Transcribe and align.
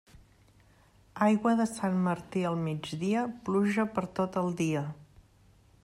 Aigua 1.25 1.53
de 1.59 1.67
Sant 1.73 1.99
Martí 2.07 2.43
al 2.53 2.57
migdia, 2.63 3.27
pluja 3.51 3.87
per 3.99 4.07
tot 4.21 4.41
el 4.43 4.53
dia. 4.65 4.85